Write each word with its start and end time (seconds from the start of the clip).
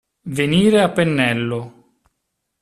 Venire 0.37 0.81
a 0.81 0.89
pennello. 0.89 1.59